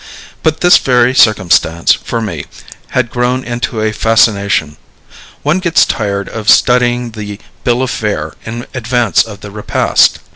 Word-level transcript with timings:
But 0.41 0.61
this 0.61 0.79
very 0.79 1.13
circumstance, 1.13 1.93
for 1.93 2.21
me, 2.21 2.45
had 2.97 3.11
grown 3.11 3.43
into 3.43 3.81
a 3.83 3.91
fascination. 3.91 4.77
One 5.43 5.59
gets 5.59 5.85
tired 5.85 6.27
of 6.27 6.49
studying 6.49 7.11
the 7.11 7.37
bill 7.63 7.83
of 7.83 7.91
fare 7.91 8.33
in 8.43 8.65
advance 8.73 9.21
of 9.21 9.41
the 9.41 9.51
repast. 9.51 10.17